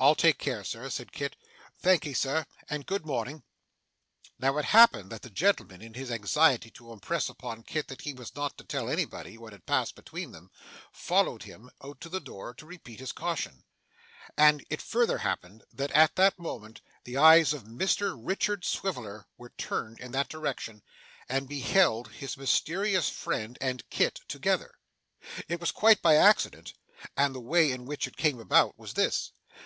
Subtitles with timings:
[0.00, 1.36] 'I'll take care, sir,' said Kit.
[1.80, 3.42] 'Thankee, sir, and good morning.'
[4.38, 8.14] Now, it happened that the gentleman, in his anxiety to impress upon Kit that he
[8.14, 10.50] was not to tell anybody what had passed between them,
[10.92, 13.64] followed him out to the door to repeat his caution,
[14.34, 19.52] and it further happened that at that moment the eyes of Mr Richard Swiveller were
[19.58, 20.82] turned in that direction,
[21.28, 24.72] and beheld his mysterious friend and Kit together.
[25.48, 26.72] It was quite an accident,
[27.14, 29.32] and the way in which it came about was this.